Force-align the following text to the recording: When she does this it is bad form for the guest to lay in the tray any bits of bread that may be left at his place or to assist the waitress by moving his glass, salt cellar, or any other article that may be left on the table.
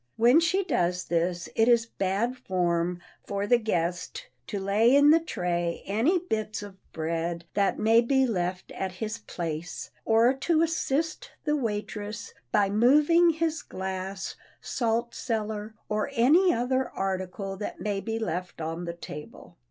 When 0.15 0.39
she 0.39 0.63
does 0.63 1.03
this 1.05 1.47
it 1.55 1.67
is 1.67 1.85
bad 1.85 2.35
form 2.35 2.99
for 3.27 3.45
the 3.45 3.59
guest 3.59 4.29
to 4.47 4.57
lay 4.59 4.95
in 4.95 5.11
the 5.11 5.19
tray 5.19 5.83
any 5.85 6.17
bits 6.17 6.63
of 6.63 6.75
bread 6.91 7.45
that 7.53 7.77
may 7.77 8.01
be 8.01 8.25
left 8.25 8.71
at 8.71 8.93
his 8.93 9.19
place 9.19 9.91
or 10.03 10.33
to 10.33 10.63
assist 10.63 11.29
the 11.43 11.55
waitress 11.55 12.33
by 12.51 12.67
moving 12.67 13.29
his 13.29 13.61
glass, 13.61 14.35
salt 14.59 15.13
cellar, 15.13 15.75
or 15.87 16.09
any 16.13 16.51
other 16.51 16.89
article 16.89 17.55
that 17.57 17.79
may 17.79 17.99
be 18.01 18.17
left 18.17 18.59
on 18.59 18.85
the 18.85 18.93
table. 18.95 19.55